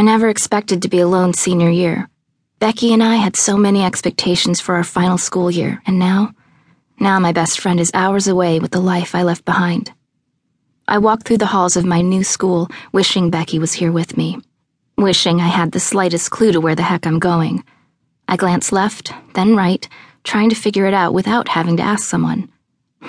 [0.00, 2.08] I never expected to be alone senior year.
[2.58, 6.32] Becky and I had so many expectations for our final school year, and now,
[6.98, 9.92] now my best friend is hours away with the life I left behind.
[10.88, 14.38] I walked through the halls of my new school, wishing Becky was here with me,
[14.96, 17.62] wishing I had the slightest clue to where the heck I'm going.
[18.26, 19.86] I glanced left, then right,
[20.24, 22.50] trying to figure it out without having to ask someone.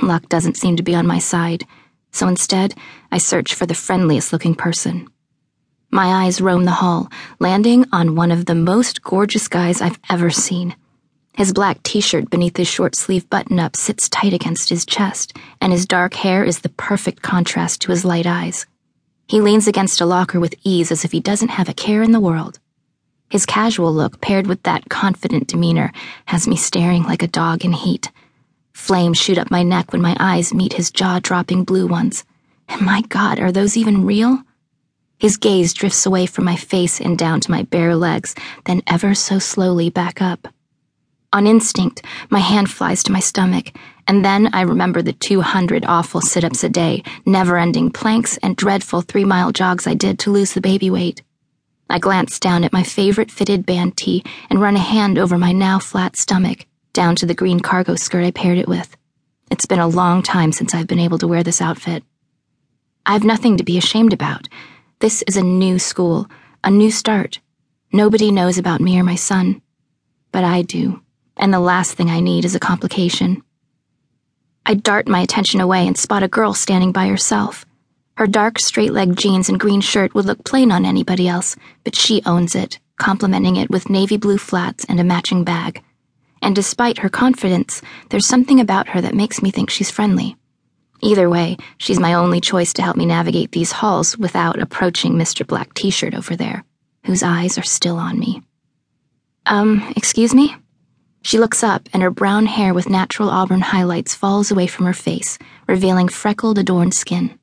[0.02, 1.64] Luck doesn't seem to be on my side,
[2.12, 2.76] so instead,
[3.14, 5.08] I search for the friendliest looking person.
[5.94, 10.30] My eyes roam the hall, landing on one of the most gorgeous guys I've ever
[10.30, 10.74] seen.
[11.36, 15.36] His black t shirt beneath his short sleeve button up sits tight against his chest,
[15.60, 18.66] and his dark hair is the perfect contrast to his light eyes.
[19.28, 22.14] He leans against a locker with ease as if he doesn't have a care in
[22.14, 22.58] the world.
[23.30, 25.92] His casual look, paired with that confident demeanor,
[26.26, 28.12] has me staring like a dog in heat.
[28.72, 32.24] Flames shoot up my neck when my eyes meet his jaw dropping blue ones.
[32.70, 34.42] And my God, are those even real?
[35.22, 38.34] His gaze drifts away from my face and down to my bare legs,
[38.66, 40.48] then ever so slowly back up.
[41.32, 43.72] On instinct, my hand flies to my stomach,
[44.08, 48.56] and then I remember the 200 awful sit ups a day, never ending planks, and
[48.56, 51.22] dreadful three mile jogs I did to lose the baby weight.
[51.88, 55.52] I glance down at my favorite fitted band tee and run a hand over my
[55.52, 58.98] now flat stomach, down to the green cargo skirt I paired it with.
[59.52, 62.04] It's been a long time since I've been able to wear this outfit.
[63.06, 64.48] I have nothing to be ashamed about.
[65.02, 66.30] This is a new school,
[66.64, 67.40] a new start.
[67.92, 69.60] Nobody knows about me or my son.
[70.32, 71.02] But I do,
[71.36, 73.42] and the last thing I need is a complication.
[74.64, 77.66] I dart my attention away and spot a girl standing by herself.
[78.18, 81.96] Her dark, straight legged jeans and green shirt would look plain on anybody else, but
[81.96, 85.82] she owns it, complementing it with navy blue flats and a matching bag.
[86.44, 90.38] And despite her confidence, there's something about her that makes me think she's friendly.
[91.02, 95.46] Either way, she's my only choice to help me navigate these halls without approaching Mr.
[95.46, 96.64] Black T shirt over there,
[97.06, 98.42] whose eyes are still on me.
[99.46, 100.56] Um, excuse me?
[101.24, 104.94] She looks up, and her brown hair with natural auburn highlights falls away from her
[104.94, 105.38] face,
[105.68, 107.38] revealing freckled, adorned skin.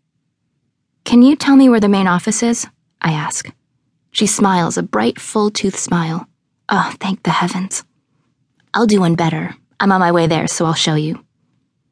[1.05, 2.67] Can you tell me where the main office is?
[3.01, 3.51] I ask.
[4.11, 6.29] She smiles, a bright, full tooth smile.
[6.69, 7.85] Oh, thank the heavens.
[8.75, 9.55] I'll do one better.
[9.81, 11.25] I'm on my way there, so I'll show you.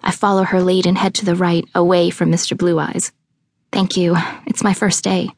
[0.02, 2.56] I follow her lead and head to the right, away from Mr.
[2.56, 3.12] Blue Eyes.
[3.72, 4.16] Thank you.
[4.46, 5.30] It's my first day.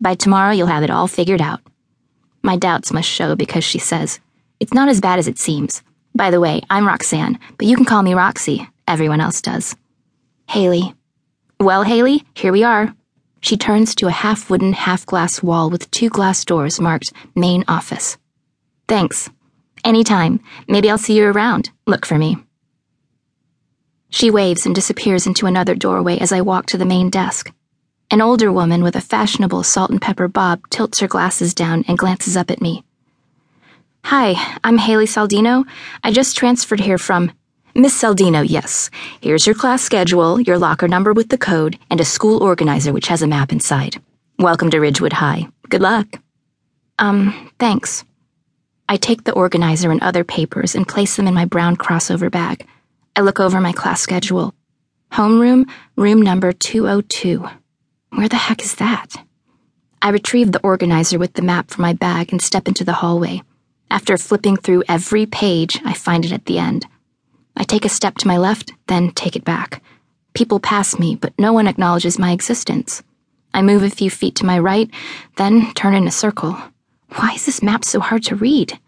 [0.00, 1.60] By tomorrow, you'll have it all figured out.
[2.42, 4.18] My doubts must show because she says,
[4.58, 5.82] It's not as bad as it seems.
[6.14, 8.68] By the way, I'm Roxanne, but you can call me Roxy.
[8.88, 9.76] Everyone else does.
[10.48, 10.94] Hailey.
[11.60, 12.94] Well, Hailey, here we are.
[13.42, 17.64] She turns to a half wooden, half glass wall with two glass doors marked Main
[17.68, 18.18] Office.
[18.88, 19.30] Thanks.
[19.84, 20.40] Anytime.
[20.68, 21.70] Maybe I'll see you around.
[21.86, 22.36] Look for me.
[24.10, 27.52] She waves and disappears into another doorway as I walk to the main desk.
[28.10, 31.96] An older woman with a fashionable salt and pepper bob tilts her glasses down and
[31.96, 32.82] glances up at me.
[34.04, 34.34] Hi,
[34.64, 35.64] I'm Hailey Saldino.
[36.02, 37.30] I just transferred here from.
[37.76, 38.90] Miss Saldino, yes.
[39.20, 43.06] Here's your class schedule, your locker number with the code, and a school organizer which
[43.06, 44.02] has a map inside.
[44.40, 45.46] Welcome to Ridgewood High.
[45.68, 46.20] Good luck.
[46.98, 48.04] Um, thanks.
[48.88, 52.66] I take the organizer and other papers and place them in my brown crossover bag.
[53.16, 54.54] I look over my class schedule.
[55.12, 57.46] Homeroom, room number 202.
[58.10, 59.24] Where the heck is that?
[60.00, 63.42] I retrieve the organizer with the map from my bag and step into the hallway.
[63.90, 66.86] After flipping through every page, I find it at the end.
[67.56, 69.82] I take a step to my left, then take it back.
[70.32, 73.02] People pass me, but no one acknowledges my existence.
[73.52, 74.88] I move a few feet to my right,
[75.36, 76.56] then turn in a circle.
[77.16, 78.78] Why is this map so hard to read?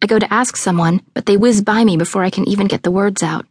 [0.00, 2.84] I go to ask someone, but they whiz by me before I can even get
[2.84, 3.44] the words out.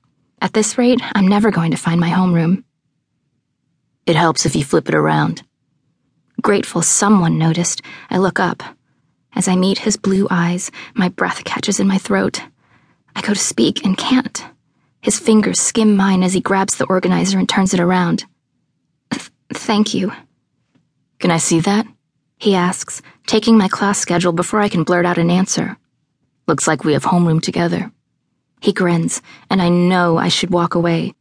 [0.45, 2.65] At this rate, I'm never going to find my homeroom.
[4.05, 5.41] It helps if you flip it around.
[6.39, 8.61] Grateful someone noticed, I look up.
[9.33, 12.43] As I meet his blue eyes, my breath catches in my throat.
[13.15, 14.45] I go to speak and can't.
[15.01, 18.25] His fingers skim mine as he grabs the organizer and turns it around.
[19.09, 20.11] Th- thank you.
[21.17, 21.87] Can I see that?
[22.37, 25.75] He asks, taking my class schedule before I can blurt out an answer.
[26.47, 27.91] Looks like we have homeroom together.
[28.59, 31.13] He grins, and I know I should walk away,